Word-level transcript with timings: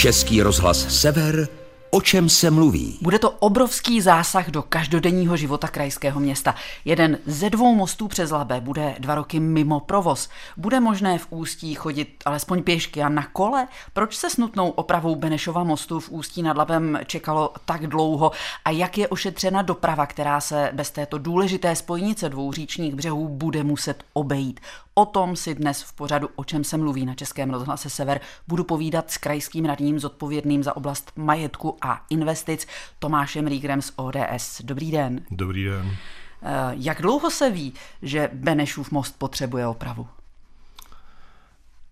Český 0.00 0.42
rozhlas 0.42 1.00
Sever 1.00 1.48
O 1.92 2.00
čem 2.00 2.28
se 2.28 2.50
mluví? 2.50 2.98
Bude 3.02 3.18
to 3.18 3.30
obrovský 3.30 4.00
zásah 4.00 4.50
do 4.50 4.62
každodenního 4.62 5.36
života 5.36 5.68
krajského 5.68 6.20
města. 6.20 6.54
Jeden 6.84 7.18
ze 7.26 7.50
dvou 7.50 7.74
mostů 7.74 8.08
přes 8.08 8.30
Labe 8.30 8.60
bude 8.60 8.94
dva 8.98 9.14
roky 9.14 9.40
mimo 9.40 9.80
provoz. 9.80 10.28
Bude 10.56 10.80
možné 10.80 11.18
v 11.18 11.26
Ústí 11.30 11.74
chodit 11.74 12.22
alespoň 12.24 12.62
pěšky 12.62 13.02
a 13.02 13.08
na 13.08 13.26
kole? 13.32 13.68
Proč 13.92 14.16
se 14.16 14.30
s 14.30 14.36
nutnou 14.36 14.70
opravou 14.70 15.14
Benešova 15.14 15.64
mostu 15.64 16.00
v 16.00 16.10
Ústí 16.10 16.42
nad 16.42 16.56
Labem 16.56 16.98
čekalo 17.06 17.52
tak 17.64 17.86
dlouho? 17.86 18.30
A 18.64 18.70
jak 18.70 18.98
je 18.98 19.08
ošetřena 19.08 19.62
doprava, 19.62 20.06
která 20.06 20.40
se 20.40 20.70
bez 20.72 20.90
této 20.90 21.18
důležité 21.18 21.76
spojnice 21.76 22.28
dvou 22.28 22.52
říčních 22.52 22.94
břehů 22.94 23.28
bude 23.28 23.64
muset 23.64 24.04
obejít? 24.12 24.60
O 25.00 25.06
tom 25.06 25.36
si 25.36 25.54
dnes 25.54 25.82
v 25.82 25.92
pořadu, 25.92 26.28
o 26.36 26.44
čem 26.44 26.64
se 26.64 26.76
mluví 26.76 27.06
na 27.06 27.14
Českém 27.14 27.50
rozhlase 27.50 27.90
Sever, 27.90 28.20
budu 28.48 28.64
povídat 28.64 29.10
s 29.10 29.18
krajským 29.18 29.64
radním 29.64 29.98
zodpovědným 29.98 30.62
za 30.62 30.76
oblast 30.76 31.12
majetku 31.16 31.76
a 31.82 32.04
investic 32.10 32.66
Tomášem 32.98 33.46
Rígrem 33.46 33.82
z 33.82 33.92
ODS. 33.96 34.60
Dobrý 34.64 34.90
den. 34.90 35.20
Dobrý 35.30 35.64
den. 35.64 35.90
Eh, 35.90 36.46
jak 36.72 37.02
dlouho 37.02 37.30
se 37.30 37.50
ví, 37.50 37.74
že 38.02 38.30
Benešův 38.32 38.90
most 38.90 39.18
potřebuje 39.18 39.66
opravu? 39.66 40.08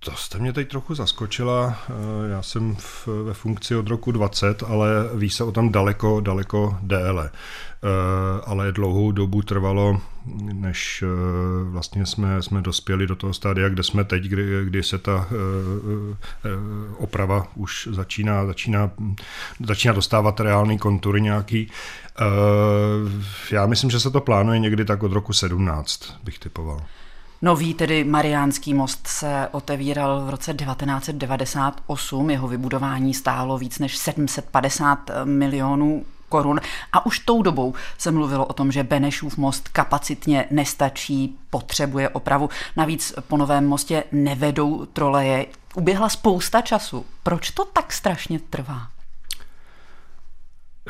To 0.01 0.13
jste 0.17 0.39
mě 0.39 0.53
teď 0.53 0.69
trochu 0.69 0.95
zaskočila. 0.95 1.79
Eh, 1.89 1.93
já 2.31 2.43
jsem 2.43 2.77
v, 2.77 3.07
ve 3.07 3.35
funkci 3.35 3.77
od 3.77 3.89
roku 3.89 4.13
20, 4.13 4.63
ale 4.63 4.89
ví 5.15 5.31
se 5.31 5.45
o 5.45 5.53
tom 5.53 5.73
daleko, 5.73 6.21
daleko 6.21 6.79
déle. 6.83 7.31
Eh, 7.31 8.41
ale 8.45 8.73
dlouhou 8.73 9.13
dobu 9.13 9.43
trvalo, 9.43 10.01
než 10.53 11.05
eh, 11.07 11.71
vlastně 11.71 12.07
jsme, 12.07 12.43
jsme 12.43 12.63
dospěli 12.63 13.07
do 13.07 13.17
toho 13.17 13.35
stádia, 13.35 13.69
kde 13.69 13.83
jsme 13.83 14.05
teď, 14.05 14.25
kdy, 14.25 14.65
kdy 14.65 14.83
se 14.83 14.99
ta 14.99 15.29
oprava 16.97 17.47
už 17.55 17.89
začíná, 17.93 18.47
začíná, 18.47 18.91
začíná 19.67 19.95
dostávat 19.95 20.41
reálný 20.41 20.79
kontury 20.79 21.21
nějaký. 21.21 21.71
Já 23.51 23.67
myslím, 23.67 23.91
že 23.91 24.01
se 24.01 24.11
to 24.11 24.21
plánuje 24.21 24.59
někdy 24.59 24.85
tak 24.85 25.03
od 25.03 25.13
roku 25.13 25.33
17, 25.33 26.15
bych 26.25 26.39
typoval. 26.39 26.81
Nový, 27.43 27.75
tedy 27.75 28.05
Mariánský 28.05 28.75
most, 28.75 29.07
se 29.07 29.49
otevíral 29.53 30.25
v 30.25 30.31
roce 30.31 30.55
1998. 30.55 32.31
Jeho 32.31 32.49
vybudování 32.49 33.15
stálo 33.15 33.59
víc 33.59 33.79
než 33.79 33.97
750 33.97 35.11
milionů 35.25 36.05
korun. 36.29 36.61
A 36.93 37.07
už 37.07 37.19
tou 37.19 37.43
dobou 37.43 37.75
se 37.99 38.11
mluvilo 38.11 38.47
o 38.47 38.53
tom, 38.53 38.73
že 38.73 38.85
Benešův 38.85 39.37
most 39.37 39.69
kapacitně 39.69 40.47
nestačí, 40.51 41.39
potřebuje 41.51 42.09
opravu. 42.09 42.51
Navíc 42.77 43.15
po 43.29 43.37
novém 43.37 43.67
mostě 43.67 44.05
nevedou 44.13 44.87
troleje. 44.87 45.47
Uběhla 45.75 46.09
spousta 46.09 46.61
času. 46.61 47.07
Proč 47.23 47.51
to 47.51 47.65
tak 47.65 47.93
strašně 47.93 48.39
trvá? 48.39 48.89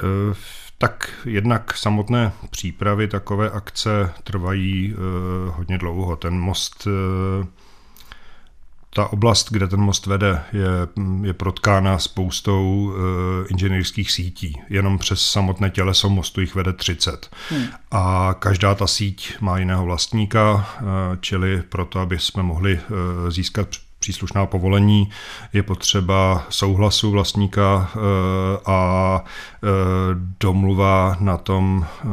Uh 0.02 0.34
tak 0.78 1.10
jednak 1.24 1.76
samotné 1.76 2.32
přípravy 2.50 3.08
takové 3.08 3.50
akce 3.50 4.12
trvají 4.24 4.94
uh, 4.94 5.00
hodně 5.56 5.78
dlouho. 5.78 6.16
Ten 6.16 6.38
most, 6.38 6.86
uh, 6.86 7.46
ta 8.94 9.12
oblast, 9.12 9.52
kde 9.52 9.68
ten 9.68 9.80
most 9.80 10.06
vede, 10.06 10.42
je, 10.52 10.66
je 11.22 11.32
protkána 11.32 11.98
spoustou 11.98 12.84
uh, 12.84 12.94
inženýrských 13.50 14.12
sítí. 14.12 14.60
Jenom 14.68 14.98
přes 14.98 15.20
samotné 15.22 15.70
těleso 15.70 16.08
mostu 16.08 16.40
jich 16.40 16.54
vede 16.54 16.72
30. 16.72 17.30
Hmm. 17.50 17.66
A 17.90 18.34
každá 18.38 18.74
ta 18.74 18.86
síť 18.86 19.40
má 19.40 19.58
jiného 19.58 19.84
vlastníka, 19.84 20.54
uh, 20.54 20.86
čili 21.20 21.62
proto, 21.62 22.00
aby 22.00 22.18
jsme 22.18 22.42
mohli 22.42 22.74
uh, 22.74 23.30
získat 23.30 23.68
příslušná 24.08 24.46
povolení, 24.46 25.10
je 25.52 25.62
potřeba 25.62 26.46
souhlasu 26.48 27.10
vlastníka 27.10 27.90
eh, 27.94 27.98
a 28.66 29.24
eh, 29.24 29.68
domluva 30.40 31.16
na 31.20 31.36
tom 31.36 31.86
eh, 31.86 32.06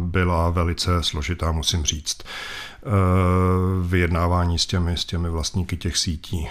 byla 0.00 0.50
velice 0.50 1.02
složitá, 1.02 1.52
musím 1.52 1.84
říct. 1.84 2.22
Vyjednávání 3.82 4.58
s 4.58 4.66
těmi, 4.66 4.96
s 4.96 5.04
těmi 5.04 5.30
vlastníky 5.30 5.76
těch 5.76 5.96
sítí. 5.96 6.48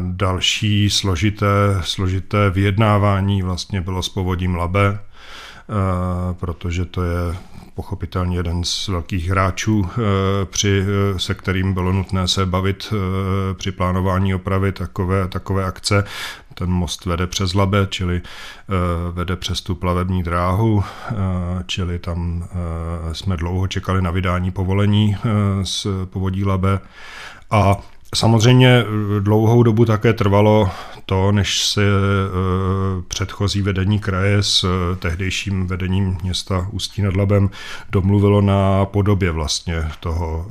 Další 0.00 0.90
složité, 0.90 1.46
složité 1.80 2.50
vyjednávání 2.50 3.42
vlastně 3.42 3.80
bylo 3.80 4.02
s 4.02 4.08
povodím 4.08 4.54
Labe, 4.54 4.98
protože 6.40 6.84
to 6.84 7.02
je 7.02 7.36
pochopitelně 7.80 8.36
jeden 8.36 8.64
z 8.64 8.88
velkých 8.88 9.28
hráčů, 9.28 9.88
eh, 9.92 9.98
při, 10.44 10.82
eh, 10.82 11.18
se 11.18 11.34
kterým 11.34 11.74
bylo 11.74 11.92
nutné 11.92 12.28
se 12.28 12.46
bavit 12.46 12.92
eh, 12.92 13.54
při 13.54 13.72
plánování 13.72 14.34
opravy 14.34 14.72
takové, 14.72 15.28
takové 15.28 15.64
akce. 15.64 16.04
Ten 16.54 16.70
most 16.70 17.06
vede 17.06 17.26
přes 17.26 17.54
Labe, 17.54 17.86
čili 17.90 18.22
vede 19.12 19.36
přes 19.36 19.60
tu 19.60 19.74
plavební 19.74 20.22
dráhu, 20.22 20.84
čili 21.66 21.98
tam 21.98 22.44
jsme 23.12 23.36
dlouho 23.36 23.66
čekali 23.66 24.02
na 24.02 24.10
vydání 24.10 24.50
povolení 24.50 25.16
z 25.62 25.86
povodí 26.10 26.44
Labe. 26.44 26.78
A 27.50 27.76
Samozřejmě 28.14 28.68
eh, 28.68 29.20
dlouhou 29.20 29.62
dobu 29.62 29.84
také 29.84 30.12
trvalo 30.12 30.70
to, 31.06 31.32
než 31.32 31.64
se 31.64 31.82
eh, 31.82 33.02
předchozí 33.08 33.62
vedení 33.62 33.98
kraje 33.98 34.42
s 34.42 34.64
eh, 34.64 34.96
tehdejším 34.96 35.66
vedením 35.66 36.18
města 36.22 36.68
Ústí 36.70 37.02
nad 37.02 37.16
Labem 37.16 37.50
domluvilo 37.90 38.40
na 38.40 38.84
podobě 38.84 39.30
vlastně 39.32 39.88
toho, 40.00 40.46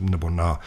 nebo 0.00 0.30
na 0.30 0.60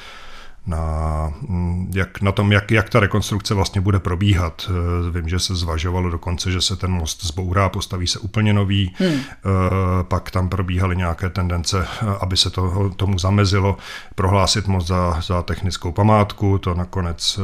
na, 0.66 1.34
mm, 1.48 1.92
jak, 1.96 2.22
na 2.22 2.32
tom, 2.32 2.52
jak, 2.52 2.72
jak 2.72 2.90
ta 2.90 3.00
rekonstrukce 3.00 3.54
vlastně 3.54 3.82
bude 3.82 4.00
probíhat. 4.00 4.70
Eh, 4.70 5.12
vím, 5.12 5.30
že 5.30 5.40
se 5.40 5.56
zvažovalo 5.56 6.10
dokonce, 6.10 6.52
že 6.52 6.62
se 6.62 6.76
ten 6.76 6.92
most 6.92 7.26
zbourá, 7.26 7.70
postaví 7.70 8.08
se 8.08 8.20
úplně 8.20 8.54
nový, 8.54 8.94
hmm. 8.98 9.12
Eh, 9.12 10.04
pak 10.04 10.32
tam 10.32 10.50
probíhaly 10.50 10.98
nějaké 10.98 11.30
tendence, 11.30 11.88
eh, 11.88 12.06
aby 12.22 12.38
se 12.38 12.50
to, 12.50 12.92
tomu 12.96 13.20
zamezilo, 13.20 13.78
prohlásit 14.16 14.68
most 14.68 14.88
za, 14.88 15.22
za 15.22 15.42
technickou 15.42 15.92
památku, 15.92 16.58
to 16.58 16.74
nakonec 16.74 17.40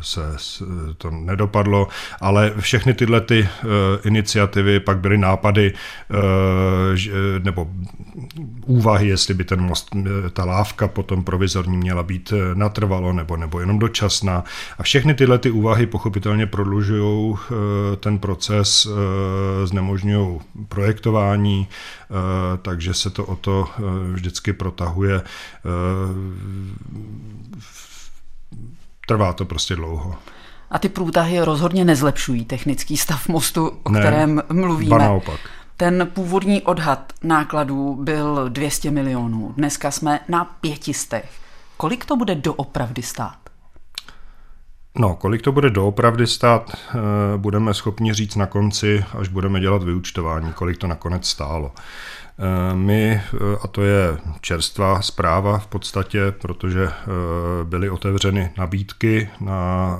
se 0.00 0.22
to 0.98 1.10
nedopadlo, 1.10 1.88
ale 2.20 2.52
všechny 2.60 2.94
tyhle 2.94 3.20
ty 3.20 3.48
iniciativy 4.04 4.80
pak 4.80 4.98
byly 4.98 5.18
nápady 5.18 5.72
nebo 7.42 7.70
úvahy, 8.66 9.08
jestli 9.08 9.34
by 9.34 9.44
ten 9.44 9.60
most, 9.60 9.96
ta 10.32 10.44
lávka 10.44 10.88
potom 10.88 11.24
provizorní 11.24 11.76
měla 11.76 12.02
být 12.02 12.32
natrvalo 12.54 13.12
nebo, 13.12 13.36
nebo 13.36 13.60
jenom 13.60 13.78
dočasná. 13.78 14.44
A 14.78 14.82
všechny 14.82 15.14
tyhle 15.14 15.38
ty 15.38 15.50
úvahy 15.50 15.86
pochopitelně 15.86 16.46
prodlužují 16.46 17.36
eh, 17.36 17.96
ten 17.96 18.18
proces, 18.18 18.86
eh, 18.86 19.66
znemožňují 19.66 20.40
projektování, 20.68 21.68
eh, 21.68 22.14
takže 22.62 22.94
se 22.94 23.10
to 23.10 23.24
o 23.24 23.36
to 23.36 23.68
vždycky 24.12 24.52
protahuje. 24.52 25.22
Trvá 29.06 29.32
to 29.32 29.44
prostě 29.44 29.76
dlouho. 29.76 30.14
A 30.70 30.78
ty 30.78 30.88
průtahy 30.88 31.40
rozhodně 31.40 31.84
nezlepšují 31.84 32.44
technický 32.44 32.96
stav 32.96 33.28
mostu, 33.28 33.72
o 33.82 33.90
ne, 33.90 34.00
kterém 34.00 34.42
mluvíme. 34.52 34.98
naopak. 34.98 35.40
Ten 35.76 36.08
původní 36.14 36.62
odhad 36.62 37.12
nákladů 37.22 37.94
byl 37.94 38.48
200 38.48 38.90
milionů. 38.90 39.54
Dneska 39.56 39.90
jsme 39.90 40.20
na 40.28 40.44
pětistech. 40.44 41.45
Kolik 41.76 42.04
to 42.04 42.16
bude 42.16 42.34
doopravdy 42.34 43.02
stát? 43.02 43.38
No, 44.98 45.14
kolik 45.14 45.42
to 45.42 45.52
bude 45.52 45.70
doopravdy 45.70 46.26
stát, 46.26 46.70
eh, 46.74 46.98
budeme 47.36 47.74
schopni 47.74 48.14
říct 48.14 48.36
na 48.36 48.46
konci, 48.46 49.04
až 49.18 49.28
budeme 49.28 49.60
dělat 49.60 49.82
vyučtování, 49.82 50.52
kolik 50.52 50.78
to 50.78 50.86
nakonec 50.86 51.28
stálo. 51.28 51.72
Eh, 52.38 52.74
my, 52.74 53.22
eh, 53.34 53.36
a 53.62 53.68
to 53.68 53.82
je 53.82 54.18
čerstvá 54.40 55.02
zpráva 55.02 55.58
v 55.58 55.66
podstatě, 55.66 56.32
protože 56.40 56.88
byly 57.64 57.90
otevřeny 57.90 58.50
nabídky 58.58 59.30
na 59.40 59.98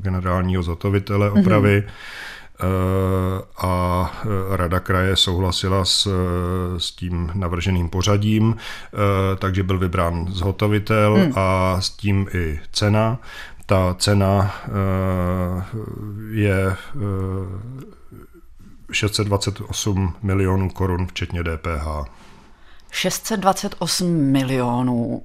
generálního 0.00 0.62
zatovitele 0.62 1.30
opravy, 1.30 1.84
mm-hmm 1.86 2.26
a 3.56 3.75
Rada 4.50 4.80
kraje 4.80 5.16
souhlasila 5.16 5.84
s, 5.84 6.06
eh, 6.06 6.80
s 6.80 6.92
tím 6.92 7.30
navrženým 7.34 7.88
pořadím, 7.88 8.56
takže 9.38 9.62
byl 9.62 9.78
vybrán 9.78 10.26
zhotovitel 10.28 11.14
hmm. 11.14 11.32
a 11.36 11.76
s 11.80 11.90
tím 11.90 12.26
i 12.34 12.60
cena. 12.72 13.18
Ta 13.66 13.94
cena 13.98 14.54
je 16.30 16.76
628 18.92 20.14
milionů 20.22 20.70
korun, 20.70 21.06
včetně 21.06 21.42
DPH. 21.42 22.04
628 22.90 24.06
milionů 24.32 25.22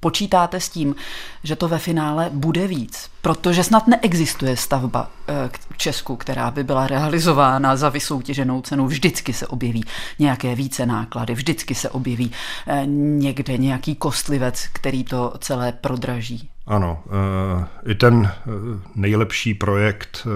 počítáte 0.00 0.60
s 0.60 0.68
tím, 0.68 0.94
že 1.44 1.56
to 1.56 1.68
ve 1.68 1.78
finále 1.78 2.30
bude 2.32 2.66
víc, 2.66 3.10
protože 3.22 3.64
snad 3.64 3.86
neexistuje 3.88 4.56
stavba 4.56 5.10
eh, 5.28 5.50
v 5.72 5.78
Česku, 5.78 6.16
která 6.16 6.50
by 6.50 6.64
byla 6.64 6.86
realizována 6.86 7.76
za 7.76 7.88
vysoutěženou 7.88 8.62
cenu. 8.62 8.86
Vždycky 8.86 9.32
se 9.32 9.46
objeví 9.46 9.84
nějaké 10.18 10.54
více 10.54 10.86
náklady, 10.86 11.34
vždycky 11.34 11.74
se 11.74 11.90
objeví 11.90 12.32
eh, 12.66 12.82
někde 12.86 13.56
nějaký 13.56 13.94
kostlivec, 13.94 14.66
který 14.72 15.04
to 15.04 15.34
celé 15.38 15.72
prodraží. 15.72 16.50
Ano, 16.70 17.04
i 17.86 17.94
ten 17.94 18.32
nejlepší 18.94 19.54
projekt, 19.54 20.26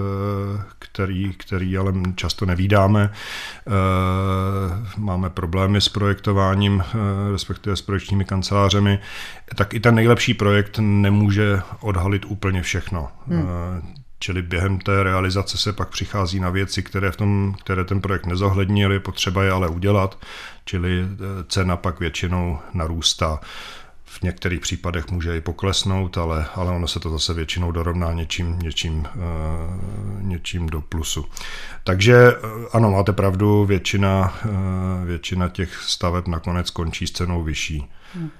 který, 0.78 1.32
který 1.32 1.78
ale 1.78 1.92
často 2.14 2.46
nevídáme, 2.46 3.12
máme 4.96 5.30
problémy 5.30 5.80
s 5.80 5.88
projektováním, 5.88 6.84
respektive 7.32 7.76
s 7.76 7.82
projekčními 7.82 8.24
kancelářemi, 8.24 8.98
tak 9.54 9.74
i 9.74 9.80
ten 9.80 9.94
nejlepší 9.94 10.34
projekt 10.34 10.78
nemůže 10.82 11.60
odhalit 11.80 12.24
úplně 12.24 12.62
všechno. 12.62 13.08
Hmm. 13.26 13.46
Čili 14.18 14.42
během 14.42 14.78
té 14.78 15.02
realizace 15.02 15.58
se 15.58 15.72
pak 15.72 15.88
přichází 15.88 16.40
na 16.40 16.50
věci, 16.50 16.82
které, 16.82 17.10
v 17.10 17.16
tom, 17.16 17.54
které 17.60 17.84
ten 17.84 18.00
projekt 18.00 18.26
nezohlednil, 18.26 18.92
je 18.92 19.00
potřeba 19.00 19.42
je 19.42 19.50
ale 19.50 19.68
udělat, 19.68 20.18
čili 20.64 21.06
cena 21.48 21.76
pak 21.76 22.00
většinou 22.00 22.58
narůstá. 22.74 23.40
V 24.14 24.22
některých 24.22 24.60
případech 24.60 25.10
může 25.10 25.36
i 25.36 25.40
poklesnout, 25.40 26.18
ale, 26.18 26.46
ale 26.54 26.72
ono 26.72 26.88
se 26.88 27.00
to 27.00 27.10
zase 27.10 27.34
většinou 27.34 27.72
dorovná 27.72 28.12
něčím, 28.12 28.58
něčím, 28.58 28.98
uh, 28.98 30.22
něčím 30.22 30.66
do 30.66 30.80
plusu. 30.80 31.24
Takže 31.84 32.16
e, 32.16 32.32
ano, 32.72 32.90
máte 32.90 33.12
pravdu, 33.12 33.64
většina, 33.64 34.34
uh, 34.44 34.50
většina 35.06 35.48
těch 35.48 35.74
staveb 35.74 36.26
nakonec 36.26 36.70
končí 36.70 37.06
s 37.06 37.12
cenou 37.12 37.42
vyšší. 37.42 37.88
Hmm. 38.14 38.30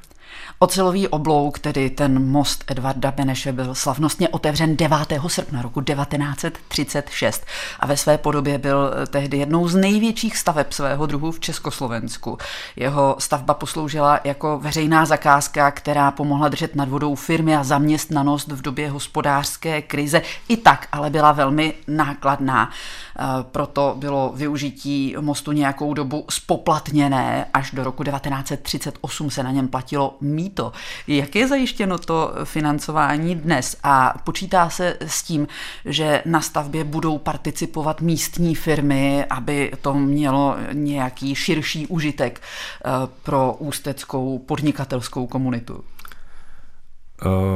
Ocelový 0.59 1.09
oblouk, 1.09 1.59
tedy 1.59 1.91
ten 1.91 2.31
most 2.31 2.65
Edvarda 2.71 3.11
Beneše, 3.11 3.53
byl 3.53 3.75
slavnostně 3.75 4.29
otevřen 4.29 4.77
9. 4.77 4.99
srpna 5.27 5.63
roku 5.63 5.81
1936 5.81 7.47
a 7.81 7.87
ve 7.87 7.97
své 7.97 8.19
podobě 8.19 8.59
byl 8.59 8.91
tehdy 9.11 9.39
jednou 9.39 9.69
z 9.69 9.75
největších 9.75 10.37
staveb 10.37 10.67
svého 10.71 11.07
druhu 11.07 11.31
v 11.31 11.41
Československu. 11.41 12.39
Jeho 12.77 13.17
stavba 13.19 13.55
posloužila 13.55 14.21
jako 14.25 14.59
veřejná 14.59 15.07
zakázka, 15.07 15.71
která 15.71 16.11
pomohla 16.11 16.49
držet 16.49 16.75
nad 16.75 16.89
vodou 16.89 17.15
firmy 17.15 17.57
a 17.57 17.65
zaměstnanost 17.65 18.49
v 18.49 18.63
době 18.63 18.91
hospodářské 18.91 19.83
krize. 19.83 20.23
I 20.49 20.57
tak 20.57 20.89
ale 20.93 21.11
byla 21.11 21.33
velmi 21.33 21.75
nákladná. 21.89 22.71
Eh, 23.19 23.45
proto 23.53 23.95
bylo 23.99 24.33
využití 24.37 25.17
mostu 25.21 25.53
nějakou 25.53 25.95
dobu 25.95 26.25
spoplatněné. 26.31 27.47
Až 27.55 27.71
do 27.71 27.85
roku 27.85 28.05
1938 28.05 29.31
se 29.31 29.43
na 29.43 29.51
něm 29.51 29.69
platilo 29.69 30.17
mýto. 30.21 30.73
Jak 31.07 31.37
je 31.37 31.49
zajištěno 31.49 31.99
to 31.99 32.33
financování 32.45 33.35
dnes? 33.35 33.77
A 33.83 34.15
počítá 34.25 34.71
se 34.71 34.97
s 35.01 35.23
tím, 35.23 35.49
že 35.85 36.23
na 36.27 36.41
stavbě 36.41 36.85
budou 36.85 37.19
participovat 37.19 38.01
místní 38.01 38.55
firmy, 38.55 39.25
aby 39.31 39.73
to 39.83 39.95
mělo 39.95 40.57
nějaký 40.73 41.35
širší 41.35 41.87
užitek 41.87 42.41
eh, 42.41 42.91
pro 43.23 43.57
ústeckou 43.59 44.39
podnikatelskou 44.39 45.27
komunitu? 45.27 45.85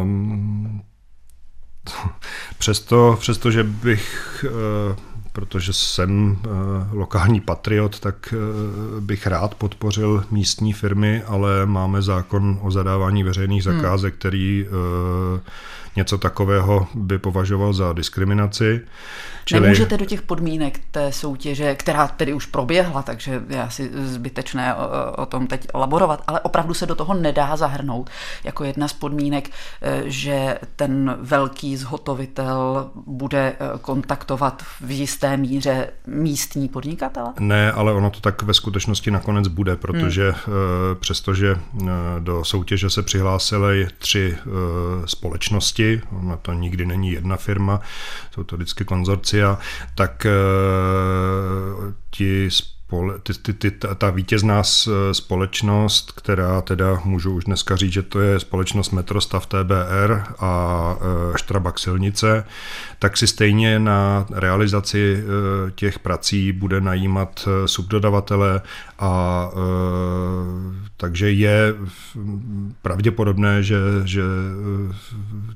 Um, 0.02 0.82
přesto, 2.58 3.16
přesto, 3.20 3.50
že 3.50 3.64
bych 3.64 4.44
uh 4.90 5.08
protože 5.32 5.72
jsem 5.72 6.38
eh, 6.44 6.48
lokální 6.92 7.40
patriot, 7.40 8.00
tak 8.00 8.34
eh, 8.36 9.00
bych 9.00 9.26
rád 9.26 9.54
podpořil 9.54 10.24
místní 10.30 10.72
firmy, 10.72 11.22
ale 11.26 11.66
máme 11.66 12.02
zákon 12.02 12.58
o 12.62 12.70
zadávání 12.70 13.22
veřejných 13.22 13.62
zakázek, 13.62 14.14
hmm. 14.14 14.18
který 14.18 14.66
eh, 14.66 15.40
něco 15.98 16.18
takového 16.18 16.86
by 16.94 17.18
považoval 17.18 17.72
za 17.72 17.92
diskriminaci. 17.92 18.80
Čili... 19.44 19.60
Nemůžete 19.60 19.96
do 19.96 20.04
těch 20.04 20.22
podmínek 20.22 20.80
té 20.90 21.12
soutěže, 21.12 21.74
která 21.74 22.08
tedy 22.08 22.32
už 22.32 22.46
proběhla, 22.46 23.02
takže 23.02 23.42
je 23.48 23.62
asi 23.62 23.90
zbytečné 23.94 24.74
o, 24.74 24.78
o 25.22 25.26
tom 25.26 25.46
teď 25.46 25.66
laborovat, 25.74 26.22
ale 26.26 26.40
opravdu 26.40 26.74
se 26.74 26.86
do 26.86 26.94
toho 26.94 27.14
nedá 27.14 27.56
zahrnout 27.56 28.10
jako 28.44 28.64
jedna 28.64 28.88
z 28.88 28.92
podmínek, 28.92 29.50
eh, 29.50 30.02
že 30.04 30.58
ten 30.76 31.16
velký 31.20 31.76
zhotovitel 31.76 32.90
bude 33.06 33.52
eh, 33.52 33.78
kontaktovat 33.80 34.62
v 34.80 34.90
jisté 34.90 35.36
míře 35.36 35.90
místní 36.06 36.68
podnikatele? 36.68 37.32
Ne, 37.38 37.72
ale 37.72 37.92
ono 37.92 38.10
to 38.10 38.20
tak 38.20 38.42
ve 38.42 38.54
skutečnosti 38.54 39.10
nakonec 39.10 39.48
bude, 39.48 39.76
protože 39.76 40.30
hmm. 40.30 40.54
přestože 41.00 41.56
do 42.18 42.44
soutěže 42.44 42.90
se 42.90 43.02
přihlásily 43.02 43.88
tři 43.98 44.36
společnosti, 45.04 45.87
ona 46.18 46.36
to 46.36 46.52
nikdy 46.52 46.86
není 46.86 47.12
jedna 47.12 47.36
firma, 47.36 47.80
jsou 48.30 48.44
to 48.44 48.56
vždycky 48.56 48.84
konzorcia, 48.84 49.58
tak 49.94 50.26
eh, 50.26 50.32
ti 52.10 52.50
ty, 53.22 53.32
ty, 53.42 53.52
ty, 53.52 53.70
ta, 53.70 53.94
ta 53.94 54.10
vítězná 54.10 54.62
společnost, 55.12 56.12
která 56.12 56.62
teda 56.62 57.00
můžu 57.04 57.34
už 57.34 57.44
dneska 57.44 57.76
říct, 57.76 57.92
že 57.92 58.02
to 58.02 58.20
je 58.20 58.40
společnost 58.40 58.90
Metrostav 58.90 59.46
TBR 59.46 60.20
a 60.38 60.96
e, 61.34 61.38
Štrabak 61.38 61.78
silnice, 61.78 62.44
tak 62.98 63.16
si 63.16 63.26
stejně 63.26 63.78
na 63.78 64.26
realizaci 64.30 65.24
těch 65.74 65.98
prací 65.98 66.52
bude 66.52 66.80
najímat 66.80 67.48
subdodavatele 67.66 68.60
a 68.98 69.50
takže 70.96 71.30
je 71.30 71.74
pravděpodobné, 72.82 73.62
že, 73.62 73.76
že 74.04 74.22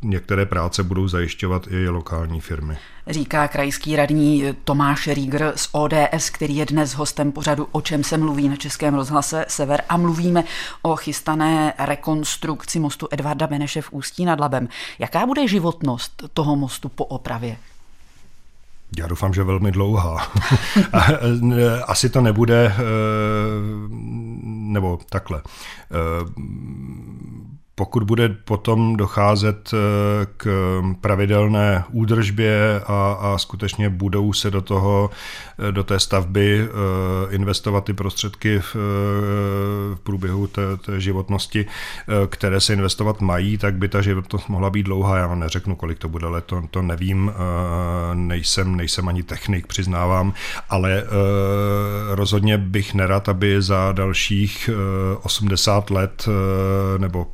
některé 0.02 0.46
práce 0.46 0.82
budou 0.82 1.08
zajišťovat 1.08 1.66
i 1.70 1.88
lokální 1.88 2.40
firmy 2.40 2.78
říká 3.06 3.48
krajský 3.48 3.96
radní 3.96 4.44
Tomáš 4.64 5.08
Rígr 5.08 5.52
z 5.56 5.68
ODS, 5.72 6.30
který 6.30 6.56
je 6.56 6.66
dnes 6.66 6.94
hostem 6.94 7.32
pořadu 7.32 7.68
O 7.72 7.80
čem 7.80 8.04
se 8.04 8.18
mluví 8.18 8.48
na 8.48 8.56
Českém 8.56 8.94
rozhlase 8.94 9.44
Sever 9.48 9.82
a 9.88 9.96
mluvíme 9.96 10.44
o 10.82 10.96
chystané 10.96 11.74
rekonstrukci 11.78 12.80
mostu 12.80 13.08
Edvarda 13.10 13.46
Beneše 13.46 13.82
v 13.82 13.92
Ústí 13.92 14.24
nad 14.24 14.40
Labem. 14.40 14.68
Jaká 14.98 15.26
bude 15.26 15.48
životnost 15.48 16.22
toho 16.32 16.56
mostu 16.56 16.88
po 16.88 17.04
opravě? 17.04 17.56
Já 18.98 19.06
doufám, 19.06 19.34
že 19.34 19.42
velmi 19.42 19.72
dlouhá. 19.72 20.32
Asi 21.86 22.08
to 22.08 22.20
nebude, 22.20 22.66
eh, 22.66 22.80
nebo 24.48 24.98
takhle 25.10 25.42
eh, 25.46 26.24
pokud 27.82 28.02
bude 28.02 28.28
potom 28.28 28.96
docházet 28.96 29.70
eh, 29.74 30.26
k 30.36 30.46
pravidelné 31.00 31.84
údržbě 31.90 32.80
a, 32.86 33.12
a 33.20 33.38
skutečně 33.38 33.90
budou 33.90 34.32
se 34.32 34.50
do 34.50 34.62
toho, 34.62 35.10
eh, 35.58 35.72
do 35.72 35.84
té 35.84 36.00
stavby 36.00 36.62
eh, 36.62 37.34
investovat 37.34 37.84
ty 37.84 37.92
prostředky 37.92 38.58
v, 38.58 38.74
v 39.94 40.00
průběhu 40.02 40.46
té, 40.46 40.76
té 40.76 41.00
životnosti, 41.00 41.66
které 42.26 42.60
se 42.60 42.72
investovat 42.72 43.20
mají, 43.20 43.58
tak 43.58 43.74
by 43.74 43.88
ta 43.88 44.02
životnost 44.02 44.48
mohla 44.48 44.70
být 44.70 44.82
dlouhá. 44.82 45.18
Já 45.18 45.26
vám 45.26 45.40
neřeknu, 45.40 45.76
kolik 45.76 45.98
to 45.98 46.08
bude, 46.08 46.26
ale 46.26 46.40
to, 46.40 46.62
to 46.70 46.82
nevím, 46.82 47.32
nejsem, 48.14 48.76
nejsem 48.76 49.08
ani 49.08 49.22
technik, 49.22 49.66
přiznávám, 49.66 50.32
ale 50.70 51.04
rozhodně 52.10 52.58
bych 52.58 52.94
nerad, 52.94 53.28
aby 53.28 53.62
za 53.62 53.92
dalších 53.92 54.70
80 55.22 55.90
let 55.90 56.28
nebo 56.98 57.26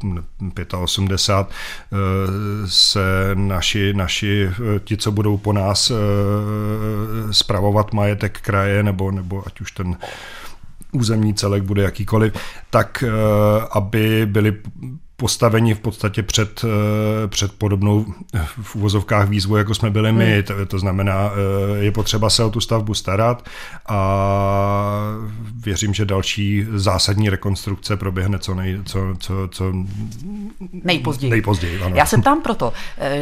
85, 0.76 1.49
eh, 1.49 1.97
se 2.66 3.30
naši, 3.35 3.92
naši, 3.95 4.50
eh, 4.50 4.80
ti, 4.80 4.97
co 4.97 5.12
budou 5.12 5.38
po 5.38 5.52
nás 5.52 5.92
spravovat 7.30 7.87
eh, 7.92 7.97
majetek 7.97 8.40
kraje, 8.40 8.83
nebo, 8.83 9.11
nebo 9.11 9.42
ať 9.47 9.61
už 9.61 9.73
ten 9.73 9.97
územní 10.92 11.35
celek 11.35 11.62
bude 11.62 11.83
jakýkoliv, 11.83 12.33
tak 12.71 13.04
aby 13.71 14.26
byli 14.26 14.57
postaveni 15.20 15.75
v 15.75 15.80
podstatě 15.80 16.22
před, 16.22 16.64
eh, 16.64 17.28
před 17.28 17.52
podobnou 17.52 18.06
eh, 18.34 18.46
v 18.62 18.76
uvozovkách 18.76 19.28
výzvu, 19.28 19.56
jako 19.56 19.75
jsme 19.75 19.90
byli 19.90 20.12
my. 20.12 20.32
Hmm. 20.32 20.42
To, 20.42 20.66
to 20.66 20.78
znamená, 20.78 21.30
eh, 21.30 21.84
je 21.84 21.92
potřeba 21.92 22.30
se 22.30 22.44
o 22.44 22.50
tu 22.50 22.60
stavbu 22.60 22.94
starat 22.94 23.48
a 23.88 23.98
věřím, 25.54 25.94
že 25.94 26.04
další 26.04 26.66
zásadní 26.75 27.30
rekonstrukce 27.30 27.96
proběhne 27.96 28.38
co, 28.38 28.54
nej, 28.54 28.80
co, 28.84 29.00
co, 29.18 29.48
co 29.50 29.72
nejpozději. 30.72 31.30
nejpozději 31.30 31.82
ano. 31.82 31.96
Já 31.96 32.06
se 32.06 32.18
ptám 32.20 32.42
proto, 32.42 32.72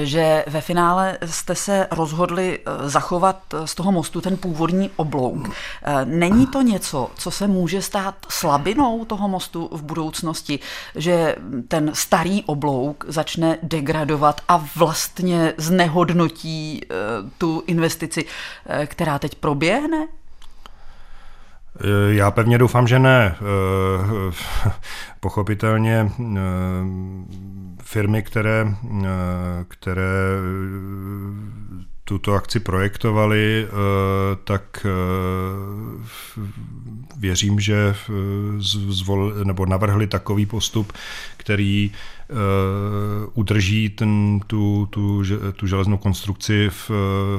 že 0.02 0.44
ve 0.46 0.60
finále 0.60 1.18
jste 1.24 1.54
se 1.54 1.86
rozhodli 1.90 2.58
zachovat 2.84 3.42
z 3.64 3.74
toho 3.74 3.92
mostu 3.92 4.20
ten 4.20 4.36
původní 4.36 4.90
oblouk. 4.96 5.50
Není 6.04 6.46
to 6.46 6.62
něco, 6.62 7.10
co 7.16 7.30
se 7.30 7.46
může 7.46 7.82
stát 7.82 8.14
slabinou 8.28 9.04
toho 9.04 9.28
mostu 9.28 9.68
v 9.72 9.82
budoucnosti, 9.82 10.58
že 10.94 11.36
ten 11.68 11.85
starý 11.94 12.44
oblouk 12.44 13.04
začne 13.08 13.58
degradovat 13.62 14.40
a 14.48 14.68
vlastně 14.76 15.54
znehodnotí 15.56 16.80
eh, 16.84 16.94
tu 17.38 17.62
investici, 17.66 18.24
eh, 18.66 18.86
která 18.86 19.18
teď 19.18 19.34
proběhne? 19.34 20.06
Eh, 21.80 22.14
já 22.14 22.30
pevně 22.30 22.58
doufám, 22.58 22.86
že 22.86 22.98
ne. 22.98 23.36
Pochopitelně 25.20 26.10
firmy, 27.82 28.22
které, 28.22 28.66
které 29.68 30.12
tuto 32.08 32.34
akci 32.34 32.60
projektovali, 32.60 33.68
tak 34.44 34.86
věřím, 37.16 37.60
že 37.60 37.94
zvol, 38.88 39.34
nebo 39.44 39.66
navrhli 39.66 40.06
takový 40.06 40.46
postup, 40.46 40.92
který 41.36 41.92
Eh, 42.30 43.26
udrží 43.34 43.88
ten, 43.88 44.40
tu, 44.46 44.88
tu, 44.90 45.22
tu 45.56 45.66
železnou 45.66 45.96
konstrukci 45.96 46.68
v, 46.70 46.90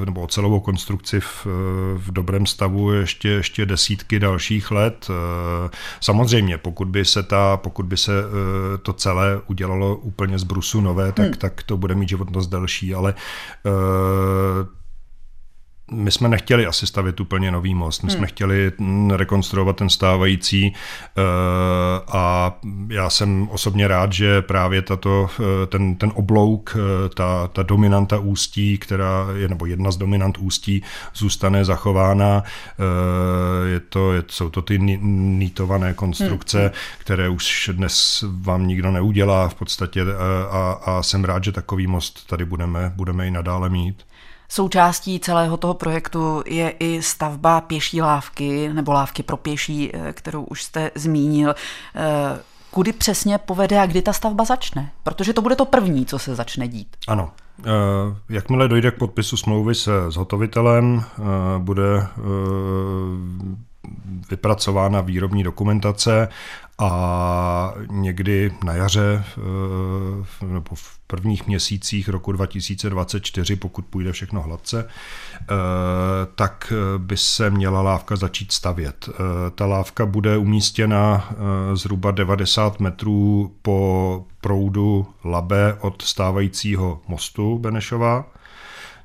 nebo 0.04 0.20
ocelovou 0.20 0.60
konstrukci 0.60 1.20
v, 1.20 1.46
v 1.94 2.12
dobrém 2.12 2.46
stavu 2.46 2.92
ještě, 2.92 3.28
ještě 3.28 3.66
desítky 3.66 4.18
dalších 4.18 4.70
let. 4.70 5.10
Eh, 5.10 5.70
samozřejmě, 6.00 6.58
pokud 6.58 6.88
by 6.88 7.04
se, 7.04 7.22
ta, 7.22 7.56
pokud 7.56 7.86
by 7.86 7.96
se 7.96 8.12
eh, 8.18 8.78
to 8.78 8.92
celé 8.92 9.40
udělalo 9.46 9.96
úplně 9.96 10.38
z 10.38 10.44
brusu 10.44 10.80
nové, 10.80 11.12
tak, 11.12 11.26
hmm. 11.26 11.34
tak 11.34 11.62
to 11.62 11.76
bude 11.76 11.94
mít 11.94 12.08
životnost 12.08 12.50
delší, 12.50 12.94
ale 12.94 13.14
my 15.90 16.10
jsme 16.10 16.28
nechtěli 16.28 16.66
asi 16.66 16.86
stavět 16.86 17.20
úplně 17.20 17.50
nový 17.50 17.74
most, 17.74 18.02
my 18.02 18.10
hmm. 18.10 18.18
jsme 18.18 18.26
chtěli 18.26 18.72
rekonstruovat 19.10 19.76
ten 19.76 19.88
stávající 19.88 20.72
eh, 20.72 21.22
a 22.12 22.54
já 22.88 23.10
jsem 23.10 23.48
osobně 23.50 23.88
rád, 23.88 24.12
že 24.12 24.42
právě 24.42 24.82
tato, 24.82 25.30
eh, 25.40 25.66
ten, 25.66 25.96
ten 25.96 26.12
oblouk, 26.14 26.76
eh, 26.76 27.08
ta, 27.08 27.48
ta 27.48 27.62
dominanta 27.62 28.18
ústí, 28.18 28.78
která 28.78 29.26
je, 29.36 29.48
nebo 29.48 29.66
jedna 29.66 29.90
z 29.90 29.96
dominant 29.96 30.38
ústí, 30.38 30.82
zůstane 31.14 31.64
zachována. 31.64 32.42
Je 33.66 33.80
to, 33.80 34.12
je, 34.12 34.22
jsou 34.28 34.50
to 34.50 34.62
ty 34.62 34.78
nítované 34.78 35.94
konstrukce, 35.94 36.60
hmm. 36.60 36.70
které 36.98 37.28
už 37.28 37.70
dnes 37.72 38.24
vám 38.40 38.66
nikdo 38.66 38.90
neudělá 38.90 39.48
v 39.48 39.54
podstatě 39.54 40.04
a, 40.50 40.72
a 40.84 41.02
jsem 41.02 41.24
rád, 41.24 41.44
že 41.44 41.52
takový 41.52 41.86
most 41.86 42.26
tady 42.26 42.44
budeme, 42.44 42.92
budeme 42.96 43.28
i 43.28 43.30
nadále 43.30 43.68
mít. 43.68 44.04
Součástí 44.50 45.20
celého 45.20 45.56
toho 45.56 45.74
projektu 45.74 46.42
je 46.46 46.70
i 46.70 47.02
stavba 47.02 47.60
pěší 47.60 48.02
lávky 48.02 48.72
nebo 48.72 48.92
lávky 48.92 49.22
pro 49.22 49.36
pěší, 49.36 49.90
eh, 49.94 50.12
kterou 50.12 50.44
už 50.44 50.62
jste 50.62 50.90
zmínil. 50.94 51.50
Eh, 51.50 52.40
kudy 52.70 52.92
přesně 52.92 53.38
povede 53.38 53.80
a 53.80 53.86
kdy 53.86 54.02
ta 54.02 54.12
stavba 54.12 54.44
začne? 54.44 54.90
Protože 55.02 55.32
to 55.32 55.42
bude 55.42 55.56
to 55.56 55.64
první, 55.64 56.06
co 56.06 56.18
se 56.18 56.34
začne 56.34 56.68
dít. 56.68 56.96
Ano. 57.08 57.30
Eh, 57.60 57.64
jakmile 58.28 58.68
dojde 58.68 58.90
k 58.90 58.98
podpisu 58.98 59.36
smlouvy 59.36 59.74
se 59.74 59.90
zhotovitelem, 60.08 61.04
bude 61.58 62.06
vypracována 64.30 65.00
výrobní 65.00 65.42
dokumentace 65.42 66.28
a 66.78 67.74
někdy 67.90 68.52
na 68.64 68.72
jaře 68.72 69.24
eh, 70.42 70.46
nebo 70.46 70.74
v 70.74 70.98
prvních 71.06 71.46
měsících 71.46 72.08
roku 72.08 72.32
2024, 72.32 73.56
pokud 73.56 73.84
půjde 73.86 74.12
všechno 74.12 74.42
hladce, 74.42 74.88
eh, 75.40 75.46
tak 76.34 76.72
by 76.98 77.16
se 77.16 77.50
měla 77.50 77.82
lávka 77.82 78.16
začít 78.16 78.52
stavět. 78.52 79.08
Eh, 79.08 79.14
ta 79.50 79.66
lávka 79.66 80.06
bude 80.06 80.36
umístěna 80.36 81.30
zhruba 81.74 82.10
90 82.10 82.80
metrů 82.80 83.52
po 83.62 84.26
proudu 84.40 85.06
Labe 85.24 85.74
od 85.80 86.02
stávajícího 86.02 87.00
mostu 87.08 87.58
Benešova 87.58 88.37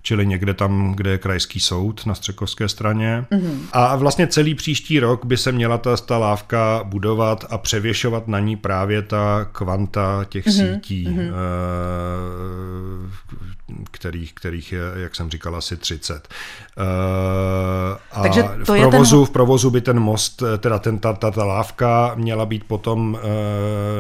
čili 0.04 0.26
někde 0.26 0.54
tam, 0.54 0.94
kde 0.96 1.10
je 1.10 1.18
krajský 1.18 1.60
soud 1.60 2.06
na 2.06 2.16
Střekovské 2.16 2.70
straně. 2.70 3.26
Mm-hmm. 3.32 3.58
A 3.72 3.96
vlastně 3.96 4.28
celý 4.28 4.56
příští 4.56 5.00
rok 5.00 5.26
by 5.26 5.38
se 5.38 5.52
měla 5.52 5.78
ta, 5.78 5.98
ta 5.98 6.18
lávka 6.18 6.82
budovat 6.84 7.46
a 7.50 7.58
převěšovat 7.58 8.28
na 8.28 8.40
ní 8.40 8.56
právě 8.56 9.02
ta 9.02 9.50
kvanta 9.52 10.26
těch 10.30 10.46
mm-hmm. 10.46 10.74
sítí, 10.74 11.08
mm-hmm. 11.08 11.32
Kterých, 14.04 14.34
kterých 14.34 14.72
je, 14.72 14.80
jak 14.96 15.16
jsem 15.16 15.30
říkal, 15.30 15.56
asi 15.56 15.78
30. 15.78 16.28
Eh, 16.78 16.84
a 18.12 18.22
Takže 18.22 18.44
to 18.44 18.74
v, 18.74 18.80
provozu, 18.80 19.18
ten... 19.18 19.26
v 19.26 19.30
provozu 19.30 19.70
by 19.70 19.82
ten 19.82 20.00
most, 20.00 20.42
eh, 20.42 20.58
teda 20.58 20.80
ten, 20.80 21.00
ta, 21.00 21.14
ta, 21.14 21.32
ta 21.32 21.46
lávka 21.46 22.12
měla 22.16 22.46
být 22.46 22.64
potom 22.64 23.18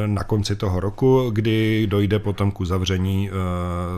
na 0.05 0.24
konci 0.24 0.55
toho 0.55 0.79
roku, 0.79 1.29
kdy 1.33 1.88
dojde 1.88 2.19
potom 2.19 2.51
k 2.51 2.60
uzavření 2.60 3.29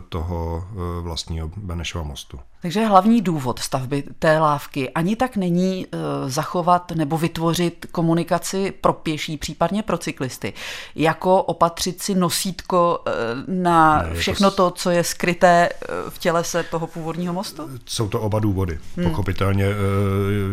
toho 0.09 0.63
vlastního 1.01 1.51
Benešova 1.57 2.03
mostu. 2.03 2.39
Takže 2.61 2.85
hlavní 2.85 3.21
důvod 3.21 3.59
stavby 3.59 4.03
té 4.19 4.39
lávky 4.39 4.89
ani 4.89 5.15
tak 5.15 5.37
není 5.37 5.87
zachovat 6.25 6.91
nebo 6.91 7.17
vytvořit 7.17 7.85
komunikaci 7.91 8.71
pro 8.71 8.93
pěší, 8.93 9.37
případně 9.37 9.83
pro 9.83 9.97
cyklisty, 9.97 10.53
jako 10.95 11.43
opatřit 11.43 12.01
si 12.01 12.15
nosítko 12.15 12.99
na 13.47 14.01
ne, 14.01 14.15
všechno 14.15 14.51
to... 14.51 14.71
co 14.71 14.89
je 14.89 15.03
skryté 15.03 15.69
v 16.09 16.17
tělese 16.19 16.63
toho 16.63 16.87
původního 16.87 17.33
mostu? 17.33 17.69
Jsou 17.85 18.07
to 18.07 18.21
oba 18.21 18.39
důvody. 18.39 18.79
Hmm. 18.97 19.09
Pochopitelně 19.09 19.65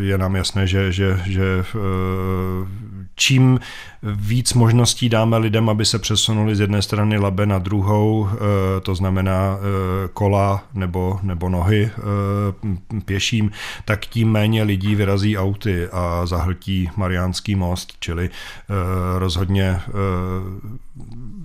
je 0.00 0.18
nám 0.18 0.36
jasné, 0.36 0.66
že, 0.66 0.92
že, 0.92 1.20
že 1.24 1.64
čím 3.14 3.60
víc 4.02 4.54
možností 4.54 5.08
dáme 5.08 5.38
lidem, 5.38 5.68
aby 5.68 5.84
se 5.84 5.98
přesunuli 5.98 6.56
z 6.56 6.60
jedné 6.60 6.82
strany 6.82 7.18
labe 7.18 7.46
na 7.46 7.58
druhou, 7.58 8.28
eh, 8.32 8.36
to 8.80 8.94
znamená 8.94 9.56
eh, 9.56 10.08
kola 10.12 10.64
nebo, 10.74 11.18
nebo 11.22 11.48
nohy 11.48 11.90
eh, 11.90 13.00
pěším, 13.04 13.50
tak 13.84 14.06
tím 14.06 14.30
méně 14.30 14.62
lidí 14.62 14.94
vyrazí 14.94 15.38
auty 15.38 15.88
a 15.92 16.26
zahltí 16.26 16.90
Mariánský 16.96 17.54
most, 17.54 17.92
čili 18.00 18.30
rozhodně 19.18 19.80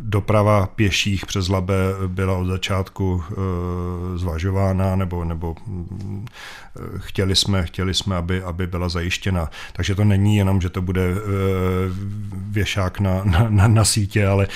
doprava 0.02 0.68
pěších 0.68 1.26
přes 1.26 1.50
Labe 1.50 1.76
byla 2.08 2.38
od 2.38 2.46
začátku 2.46 3.24
zvažována, 4.16 4.96
nebo, 4.96 5.24
nebo 5.24 5.56
mm, 5.68 6.26
chtěli 6.98 7.36
jsme, 7.36 7.66
chtěli 7.66 7.94
jsme 7.94 8.16
aby, 8.16 8.44
aby 8.44 8.68
byla 8.68 8.90
zajištěna. 8.90 9.50
Takže 9.74 9.96
to 9.96 10.04
není 10.04 10.38
jenom, 10.38 10.62
že 10.62 10.70
to 10.70 10.82
bude 10.82 11.14
věšák 12.34 13.00
na, 13.00 13.24
na, 13.24 13.50
na, 13.50 13.68
na 13.68 13.86
sítě, 13.86 14.28
ale 14.28 14.48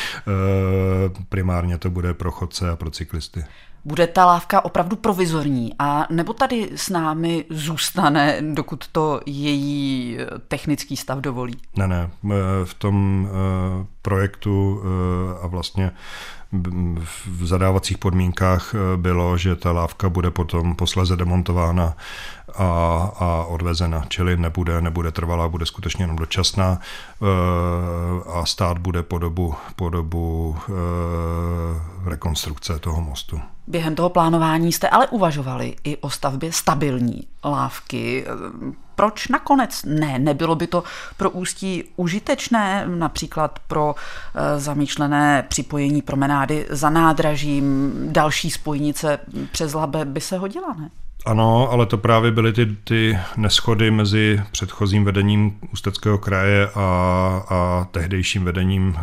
primárně 1.30 1.78
to 1.78 1.90
bude 1.90 2.14
pro 2.14 2.32
chodce 2.32 2.70
a 2.70 2.76
pro 2.76 2.90
cyklisty. 2.90 3.44
Bude 3.86 4.08
ta 4.08 4.26
lávka 4.26 4.66
opravdu 4.66 4.96
provizorní 4.96 5.74
a 5.80 6.08
nebo 6.10 6.34
tady 6.34 6.70
s 6.76 6.90
námi 6.90 7.46
zůstane, 7.50 8.42
dokud 8.42 8.88
to 8.88 9.22
její 9.26 10.18
eh, 10.20 10.26
technický 10.48 10.98
stav 10.98 11.20
dovolí? 11.20 11.58
Ne, 11.76 11.88
ne. 11.88 12.10
Eh, 12.26 12.36
v 12.66 12.74
tom 12.74 13.28
projektu 14.02 14.82
a 15.42 15.48
vlastně 15.48 15.92
v 17.26 17.46
zadávacích 17.46 17.98
podmínkách 17.98 18.76
bylo, 18.96 19.38
že 19.38 19.56
ta 19.56 19.72
lávka 19.72 20.10
bude 20.10 20.32
potom 20.32 20.76
posleze 20.76 21.16
demontována 21.16 21.96
a, 22.56 23.12
a 23.20 23.46
odvezena, 23.46 24.06
čili 24.08 24.38
nebude, 24.38 24.82
nebude 24.82 25.12
trvalá, 25.12 25.48
bude 25.48 25.66
skutečně 25.66 26.04
jenom 26.04 26.16
dočasná 26.16 26.80
eh, 26.80 27.26
a 28.34 28.46
stát 28.46 28.78
bude 28.78 29.04
po 29.04 29.18
dobu, 29.18 29.56
po 29.76 29.90
dobu 29.90 30.58
eh, 30.70 32.10
rekonstrukce 32.10 32.80
toho 32.80 33.02
mostu. 33.02 33.42
Během 33.68 33.96
toho 33.96 34.10
plánování 34.10 34.72
jste 34.72 34.90
ale 34.90 35.08
uvažovali 35.08 35.76
i 35.84 35.98
o 35.98 36.10
stavbě 36.10 36.52
stabilní 36.52 37.28
lávky. 37.46 38.26
Proč 38.96 39.28
nakonec 39.28 39.84
ne? 39.86 40.20
Nebylo 40.20 40.56
by 40.56 40.68
to 40.68 40.84
pro 41.18 41.30
ústí 41.30 41.84
užitečné, 41.96 42.88
například 42.88 43.60
pro 43.68 43.96
eh, 43.96 44.60
zamýšlené 44.60 45.46
připojení 45.48 46.02
promenády 46.02 46.68
za 46.70 46.90
nádražím, 46.90 47.92
další 48.12 48.52
spojnice 48.52 49.20
přes 49.52 49.74
Labe 49.74 50.06
by 50.06 50.22
se 50.22 50.38
hodila, 50.38 50.76
ne? 50.80 50.90
Ano, 51.26 51.72
ale 51.72 51.86
to 51.86 51.98
právě 51.98 52.32
byly 52.32 52.54
ty, 52.54 52.66
ty 52.66 53.18
neschody 53.38 53.92
mezi 53.92 54.42
předchozím 54.52 55.04
vedením 55.04 55.60
Ústeckého 55.74 56.18
kraje 56.18 56.68
a, 56.76 56.80
a 57.50 57.88
tehdejším 57.92 58.44
vedením 58.44 58.96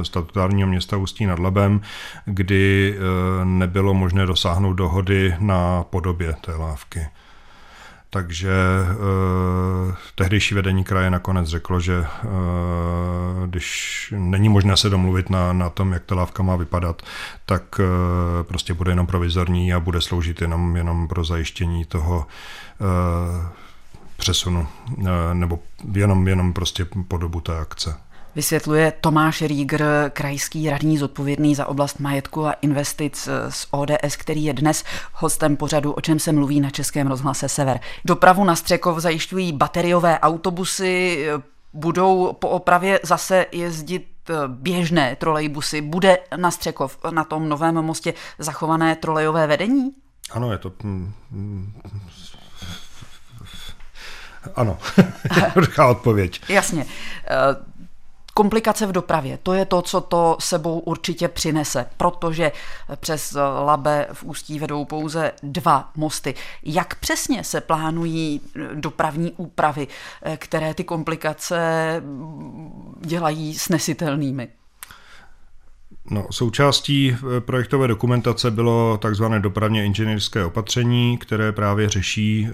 e, 0.00 0.04
statutárního 0.04 0.68
města 0.68 0.96
Ústí 0.96 1.26
nad 1.26 1.38
Labem, 1.38 1.80
kdy 2.24 2.94
e, 2.96 3.44
nebylo 3.44 3.94
možné 3.94 4.26
dosáhnout 4.26 4.72
dohody 4.72 5.34
na 5.38 5.82
podobě 5.82 6.34
té 6.40 6.54
lávky. 6.54 7.00
Takže 8.10 8.52
eh, 8.90 9.94
tehdejší 10.14 10.54
vedení 10.54 10.84
kraje 10.84 11.10
nakonec 11.10 11.48
řeklo, 11.48 11.80
že 11.80 12.04
eh, 12.04 12.26
když 13.46 14.14
není 14.18 14.48
možné 14.48 14.76
se 14.76 14.90
domluvit 14.90 15.30
na, 15.30 15.52
na 15.52 15.70
tom, 15.70 15.92
jak 15.92 16.04
ta 16.04 16.14
lávka 16.14 16.42
má 16.42 16.56
vypadat, 16.56 17.02
tak 17.46 17.80
eh, 17.80 17.84
prostě 18.44 18.74
bude 18.74 18.92
jenom 18.92 19.06
provizorní 19.06 19.74
a 19.74 19.80
bude 19.80 20.00
sloužit 20.00 20.40
jenom, 20.40 20.76
jenom 20.76 21.08
pro 21.08 21.24
zajištění 21.24 21.84
toho 21.84 22.26
eh, 22.80 23.48
přesunu, 24.16 24.66
eh, 24.98 25.34
nebo 25.34 25.58
jenom, 25.92 26.28
jenom 26.28 26.52
prostě 26.52 26.86
po 27.08 27.16
dobu 27.16 27.40
té 27.40 27.58
akce. 27.58 27.94
Vysvětluje 28.36 28.92
Tomáš 29.00 29.42
Rígr, 29.42 29.84
krajský 30.12 30.70
radní 30.70 30.98
zodpovědný 30.98 31.54
za 31.54 31.66
oblast 31.66 32.00
majetku 32.00 32.46
a 32.46 32.52
investic 32.52 33.28
z 33.48 33.66
ODS, 33.70 34.16
který 34.16 34.44
je 34.44 34.52
dnes 34.52 34.84
hostem 35.12 35.56
pořadu, 35.56 35.92
o 35.92 36.00
čem 36.00 36.18
se 36.18 36.32
mluví 36.32 36.60
na 36.60 36.70
Českém 36.70 37.06
rozhlase 37.06 37.48
Sever. 37.48 37.80
Dopravu 38.04 38.44
na 38.44 38.56
Střekov 38.56 38.98
zajišťují 38.98 39.52
bateriové 39.52 40.18
autobusy, 40.18 41.26
budou 41.72 42.32
po 42.32 42.48
opravě 42.48 43.00
zase 43.02 43.46
jezdit 43.52 44.30
běžné 44.46 45.16
trolejbusy. 45.16 45.80
Bude 45.80 46.18
na 46.36 46.50
Střekov 46.50 46.98
na 47.10 47.24
tom 47.24 47.48
novém 47.48 47.74
mostě 47.74 48.14
zachované 48.38 48.96
trolejové 48.96 49.46
vedení? 49.46 49.90
Ano, 50.30 50.52
je 50.52 50.58
to... 50.58 50.72
Mm, 50.82 51.12
mm, 51.30 51.72
ano, 54.54 54.78
jednoduchá 55.36 55.86
odpověď. 55.86 56.40
Jasně. 56.48 56.86
Komplikace 58.36 58.86
v 58.86 58.92
dopravě, 58.92 59.38
to 59.42 59.54
je 59.54 59.64
to, 59.64 59.82
co 59.82 60.00
to 60.00 60.36
sebou 60.40 60.78
určitě 60.78 61.28
přinese, 61.28 61.86
protože 61.96 62.52
přes 62.96 63.36
Labe 63.64 64.06
v 64.12 64.24
Ústí 64.24 64.58
vedou 64.58 64.84
pouze 64.84 65.32
dva 65.42 65.90
mosty. 65.96 66.34
Jak 66.62 66.94
přesně 66.94 67.44
se 67.44 67.60
plánují 67.60 68.40
dopravní 68.74 69.32
úpravy, 69.36 69.88
které 70.36 70.74
ty 70.74 70.84
komplikace 70.84 72.02
dělají 73.00 73.54
snesitelnými? 73.54 74.48
No, 76.10 76.26
součástí 76.30 77.16
projektové 77.40 77.88
dokumentace 77.88 78.50
bylo 78.50 78.98
takzvané 78.98 79.40
dopravně 79.40 79.84
inženýrské 79.84 80.44
opatření, 80.44 81.18
které 81.18 81.52
právě 81.52 81.88
řeší, 81.88 82.48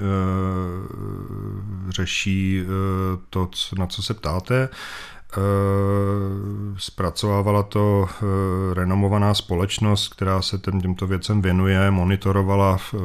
řeší 1.89 2.63
to, 3.31 3.51
na 3.79 3.87
co 3.87 4.03
se 4.03 4.15
ptáte. 4.15 4.69
Eh, 5.37 6.75
zpracovávala 6.79 7.63
to 7.63 8.09
eh, 8.09 8.75
renomovaná 8.75 9.35
společnost, 9.35 10.09
která 10.09 10.43
se 10.43 10.59
těm, 10.59 10.81
těmto 10.81 11.07
věcem 11.07 11.43
věnuje, 11.43 11.91
monitorovala 11.91 12.79
eh, 12.79 12.99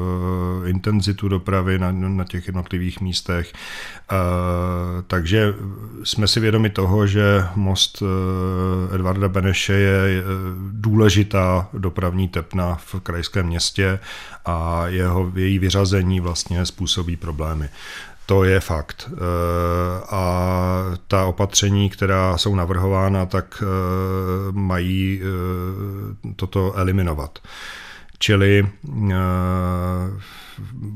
intenzitu 0.70 1.28
dopravy 1.28 1.78
na, 1.78 1.92
na 1.92 2.24
těch 2.24 2.46
jednotlivých 2.46 3.00
místech. 3.00 3.52
Takže 5.06 5.54
jsme 6.04 6.28
si 6.28 6.40
vědomi 6.40 6.70
toho, 6.70 7.06
že 7.06 7.44
most 7.54 8.02
Edvarda 8.94 9.28
Beneše 9.28 9.72
je 9.72 10.22
důležitá 10.70 11.68
dopravní 11.72 12.28
tepna 12.28 12.74
v 12.74 12.94
krajském 13.02 13.46
městě 13.46 13.98
a 14.46 14.86
jeho, 14.86 15.32
její 15.34 15.58
vyřazení 15.58 16.20
vlastně 16.20 16.66
způsobí 16.66 17.16
problémy. 17.16 17.68
To 18.28 18.44
je 18.44 18.60
fakt. 18.60 19.10
Eh, 19.12 19.16
a 20.10 20.24
ta 21.08 21.24
opatření, 21.24 21.90
která 21.90 22.38
jsou 22.38 22.54
navrhována, 22.54 23.26
tak 23.26 23.62
eh, 23.62 23.66
mají 24.52 25.20
eh, 25.22 26.32
toto 26.36 26.74
eliminovat. 26.74 27.38
Čili 28.18 28.66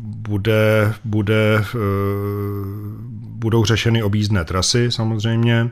bude, 0.03 0.95
bude, 1.05 1.65
budou 3.15 3.65
řešeny 3.65 4.03
objízdné 4.03 4.45
trasy 4.45 4.93
samozřejmě, 4.93 5.71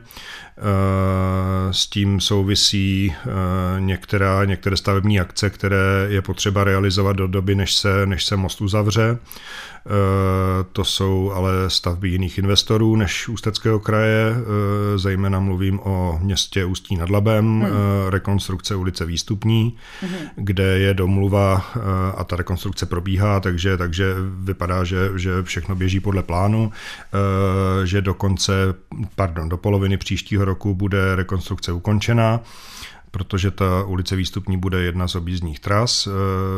s 1.71 1.87
tím 1.87 2.19
souvisí 2.19 3.15
některá, 3.79 4.45
některé 4.45 4.77
stavební 4.77 5.19
akce, 5.19 5.49
které 5.49 6.07
je 6.09 6.21
potřeba 6.21 6.63
realizovat 6.63 7.15
do 7.15 7.27
doby, 7.27 7.55
než 7.55 7.75
se, 7.75 8.05
než 8.05 8.25
se 8.25 8.37
most 8.37 8.61
uzavře. 8.61 9.17
Eh, 9.85 10.63
to 10.71 10.83
jsou 10.83 11.31
ale 11.35 11.51
stavby 11.67 12.09
jiných 12.09 12.37
investorů 12.37 12.95
než 12.95 13.27
Ústeckého 13.27 13.79
kraje, 13.79 14.35
eh, 14.35 14.97
zejména 14.97 15.39
mluvím 15.39 15.79
o 15.79 16.19
městě 16.21 16.65
Ústí 16.65 16.95
nad 16.95 17.09
Labem, 17.09 17.45
hmm. 17.45 17.65
Eh, 17.65 18.09
rekonstrukce 18.09 18.75
ulice 18.75 19.05
Výstupní, 19.05 19.75
hmm. 20.01 20.11
kde 20.35 20.63
je 20.63 20.93
domluva 20.93 21.65
a 22.17 22.23
ta 22.23 22.35
rekonstrukce 22.35 22.85
probíhá, 22.85 23.39
takže, 23.39 23.77
takže 23.77 24.15
vypadá, 24.39 24.83
že, 24.83 25.09
že 25.15 25.43
všechno 25.43 25.75
běží 25.75 25.99
podle 25.99 26.23
plánu, 26.23 26.71
že 27.83 28.01
do 28.01 28.13
konce, 28.13 28.53
pardon, 29.15 29.49
do 29.49 29.57
poloviny 29.57 29.97
příštího 29.97 30.45
roku 30.45 30.50
bude 30.73 31.15
rekonstrukce 31.15 31.71
ukončena 31.71 32.39
protože 33.11 33.51
ta 33.51 33.83
ulice 33.83 34.15
Výstupní 34.15 34.57
bude 34.57 34.81
jedna 34.81 35.07
z 35.07 35.15
objízdních 35.15 35.59
tras 35.59 36.07
uh, 36.07 36.13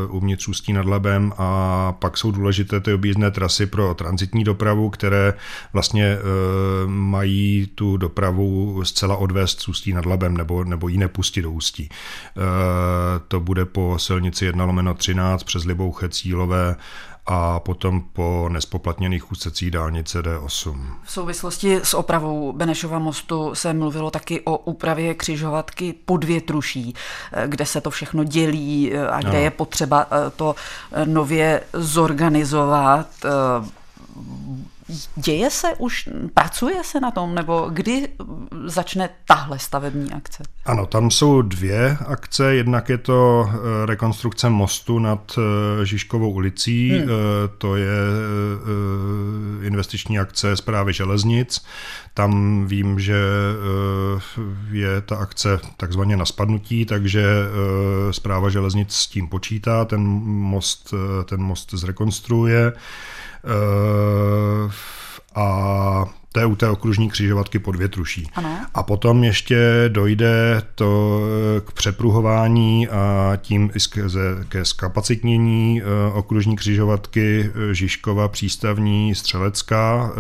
uvnitř 0.09 0.47
Ústí 0.47 0.73
nad 0.73 0.85
Labem 0.85 1.33
a 1.37 1.91
pak 1.91 2.17
jsou 2.17 2.31
důležité 2.31 2.79
ty 2.79 2.93
objízdné 2.93 3.31
trasy 3.31 3.65
pro 3.65 3.93
transitní 3.93 4.43
dopravu, 4.43 4.89
které 4.89 5.33
vlastně 5.73 6.17
uh, 6.17 6.89
mají 6.89 7.67
tu 7.75 7.97
dopravu 7.97 8.81
zcela 8.85 9.17
odvést 9.17 9.61
z 9.61 9.67
Ústí 9.67 9.93
nad 9.93 10.05
Labem 10.05 10.37
nebo, 10.37 10.63
nebo 10.63 10.87
ji 10.87 10.97
nepustit 10.97 11.43
do 11.43 11.51
Ústí. 11.51 11.89
Uh, 11.89 12.43
to 13.27 13.39
bude 13.39 13.65
po 13.65 13.95
silnici 13.99 14.45
1 14.45 14.65
lomeno 14.65 14.93
13 14.93 15.43
přes 15.43 15.65
Libouche, 15.65 16.09
Cílové, 16.09 16.75
a 17.25 17.59
potom 17.59 18.01
po 18.01 18.49
nespoplatněných 18.51 19.31
úsecích 19.31 19.71
dálnice 19.71 20.21
D8. 20.21 20.85
V 21.03 21.11
souvislosti 21.11 21.75
s 21.75 21.93
opravou 21.93 22.53
Benešova 22.53 22.99
mostu 22.99 23.55
se 23.55 23.73
mluvilo 23.73 24.11
taky 24.11 24.41
o 24.41 24.57
úpravě 24.57 25.13
křižovatky 25.13 25.93
podvětruší, 26.05 26.93
kde 27.47 27.65
se 27.65 27.81
to 27.81 27.89
všechno 27.89 28.23
dělí 28.23 28.93
a 28.97 29.19
kde 29.19 29.37
no. 29.37 29.39
je 29.39 29.51
potřeba 29.51 30.07
eh, 30.11 30.29
to 30.29 30.55
eh, 30.91 31.05
nově 31.05 31.63
zorganizovat 31.73 33.07
Děje 35.15 35.49
se 35.49 35.75
už, 35.77 36.09
pracuje 36.33 36.83
se 36.83 36.99
na 36.99 37.11
tom, 37.11 37.35
nebo 37.35 37.69
kdy 37.69 38.09
začne 38.65 39.09
tahle 39.25 39.59
stavební 39.59 40.13
akce? 40.13 40.43
Ano, 40.65 40.85
tam 40.85 41.11
jsou 41.11 41.41
dvě 41.41 41.97
akce. 42.07 42.55
Jednak 42.55 42.89
je 42.89 42.97
to 42.97 43.49
eh, 43.49 43.85
rekonstrukce 43.85 44.49
mostu 44.49 44.99
nad 44.99 45.37
eh, 45.37 45.85
Žižkovou 45.85 46.31
ulicí. 46.31 46.89
Hmm. 46.89 47.09
Eh, 47.09 47.47
to 47.57 47.75
je 47.75 47.93
investiční 49.61 50.19
akce 50.19 50.55
zprávy 50.55 50.93
železnic. 50.93 51.65
Tam 52.13 52.63
vím, 52.67 52.99
že 52.99 53.15
je 54.71 55.01
ta 55.01 55.15
akce 55.15 55.59
takzvaně 55.77 56.17
na 56.17 56.25
spadnutí, 56.25 56.85
takže 56.85 57.23
zpráva 58.11 58.49
železnic 58.49 58.93
s 58.93 59.07
tím 59.07 59.27
počítá, 59.27 59.85
ten 59.85 60.01
most, 60.25 60.93
ten 61.25 61.41
most 61.41 61.73
zrekonstruuje. 61.73 62.73
A 65.35 66.05
to 66.33 66.39
je 66.39 66.45
u 66.45 66.55
té 66.55 66.69
okružní 66.69 67.09
křižovatky 67.09 67.59
pod 67.59 67.75
Větruší. 67.75 68.29
Ano. 68.33 68.59
A 68.73 68.83
potom 68.83 69.23
ještě 69.23 69.57
dojde 69.87 70.61
to 70.75 71.21
k 71.65 71.71
přepruhování 71.71 72.87
a 72.87 73.33
tím 73.41 73.71
i 73.75 73.79
ke 74.49 74.65
zkapacitnění 74.65 75.81
eh, 75.81 76.13
okružní 76.13 76.55
křižovatky 76.55 77.51
eh, 77.55 77.75
Žižkova 77.75 78.27
přístavní 78.27 79.15
Střelecká. 79.15 80.13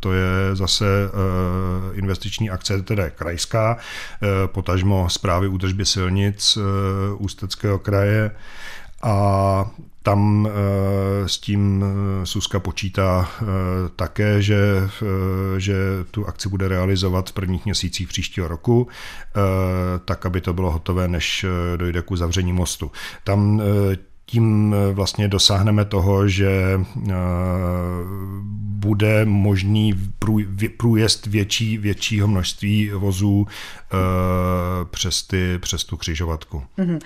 To 0.00 0.12
je 0.12 0.56
zase 0.56 0.84
investiční 1.92 2.50
akce, 2.50 2.82
teda 2.82 3.10
krajská, 3.10 3.78
potažmo 4.46 5.08
zprávy 5.08 5.48
údržby 5.48 5.86
silnic 5.86 6.58
Ústeckého 7.18 7.78
kraje. 7.78 8.30
A 9.02 9.70
tam 10.02 10.48
eh, 10.48 11.28
s 11.28 11.38
tím 11.38 11.84
eh, 11.84 12.26
Suska 12.26 12.60
počítá 12.60 13.28
eh, 13.28 13.44
také, 13.96 14.42
že, 14.42 14.88
že 15.58 15.74
tu 16.10 16.26
akci 16.26 16.48
bude 16.48 16.68
realizovat 16.68 17.30
v 17.30 17.32
prvních 17.32 17.64
měsících 17.64 18.08
příštího 18.08 18.48
roku, 18.48 18.88
tak, 20.04 20.26
aby 20.26 20.40
to 20.40 20.52
bylo 20.52 20.70
hotové, 20.70 21.08
než 21.08 21.46
dojde 21.76 22.02
k 22.02 22.10
uzavření 22.10 22.52
mostu. 22.52 22.90
Tam 23.24 23.62
tím 24.26 24.74
vlastně 24.92 25.28
dosáhneme 25.28 25.84
toho, 25.84 26.28
že 26.28 26.80
bude 28.80 29.24
možný 29.24 29.94
průjezd 30.76 31.26
větší, 31.26 31.78
většího 31.78 32.28
množství 32.28 32.90
vozů 32.90 33.46
eh, 33.46 33.96
přes, 34.90 35.22
ty, 35.22 35.58
přes 35.58 35.84
tu 35.84 35.96
křižovatku. 35.96 36.62
Mm-hmm. 36.78 37.00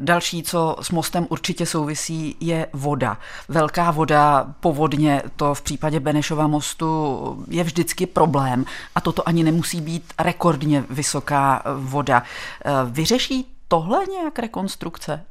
Další, 0.00 0.42
co 0.42 0.76
s 0.80 0.90
mostem 0.90 1.26
určitě 1.30 1.66
souvisí, 1.66 2.36
je 2.40 2.66
voda. 2.72 3.18
Velká 3.48 3.90
voda, 3.90 4.54
povodně, 4.60 5.22
to 5.36 5.54
v 5.54 5.62
případě 5.62 6.00
Benešova 6.00 6.46
mostu 6.46 7.44
je 7.50 7.64
vždycky 7.64 8.06
problém 8.06 8.64
a 8.94 9.00
toto 9.00 9.28
ani 9.28 9.44
nemusí 9.44 9.80
být 9.80 10.12
rekordně 10.18 10.84
vysoká 10.90 11.62
voda. 11.76 12.22
Eh, 12.64 12.70
vyřeší 12.90 13.46
tohle 13.68 14.06
nějak 14.12 14.38
rekonstrukce? 14.38 15.24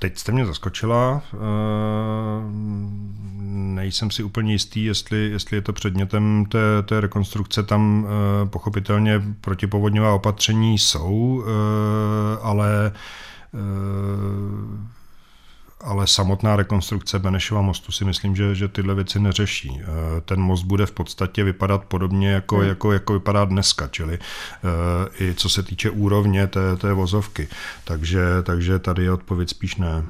Teď 0.00 0.18
jste 0.18 0.32
mě 0.32 0.46
zaskočila. 0.46 1.22
Eh, 1.34 1.36
nejsem 3.74 4.10
si 4.10 4.22
úplně 4.22 4.52
jistý, 4.52 4.84
jestli, 4.84 5.30
jestli 5.30 5.56
je 5.56 5.60
to 5.60 5.72
předmětem 5.72 6.46
té, 6.48 6.82
té 6.82 7.00
rekonstrukce. 7.00 7.62
Tam 7.62 8.06
eh, 8.06 8.46
pochopitelně 8.48 9.22
protipovodňová 9.40 10.14
opatření 10.14 10.78
jsou, 10.78 11.44
eh, 11.46 12.38
ale 12.42 12.92
ale 15.80 16.06
samotná 16.06 16.56
rekonstrukce 16.56 17.18
Benešova 17.18 17.62
mostu 17.62 17.92
si 17.92 18.04
myslím, 18.04 18.36
že, 18.36 18.54
že 18.54 18.68
tyhle 18.68 18.94
věci 18.94 19.20
neřeší. 19.20 19.80
Eh, 19.80 20.20
ten 20.20 20.40
most 20.40 20.62
bude 20.62 20.86
v 20.86 20.92
podstatě 20.92 21.44
vypadat 21.44 21.84
podobně, 21.84 22.30
jako, 22.30 22.56
hmm. 22.56 22.68
jako, 22.68 22.92
jako 22.92 23.12
vypadá 23.12 23.44
dneska, 23.44 23.88
čili 23.88 24.18
uh, 24.18 25.26
i 25.28 25.34
co 25.34 25.48
se 25.48 25.62
týče 25.62 25.90
úrovně 25.90 26.46
té, 26.46 26.76
té 26.76 26.92
vozovky. 26.92 27.48
Takže, 27.84 28.24
takže 28.42 28.78
tady 28.78 29.02
je 29.02 29.12
odpověď 29.12 29.50
spíš 29.50 29.76
ne. 29.76 30.04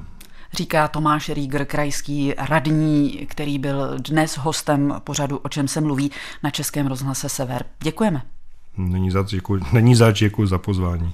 Říká 0.53 0.87
Tomáš 0.87 1.29
Rieger, 1.29 1.65
krajský 1.65 2.33
radní, 2.37 3.27
který 3.29 3.59
byl 3.59 3.97
dnes 3.99 4.37
hostem 4.37 4.93
pořadu, 5.03 5.37
o 5.37 5.49
čem 5.49 5.67
se 5.67 5.81
mluví 5.81 6.11
na 6.43 6.49
Českém 6.49 6.87
rozhlase 6.87 7.29
Sever. 7.29 7.65
Děkujeme. 7.83 8.21
Není 8.77 9.11
za, 9.11 9.23
děkuji, 9.23 9.61
není 9.73 9.95
za, 9.95 10.11
děkuji 10.11 10.47
za 10.47 10.57
pozvání. 10.57 11.13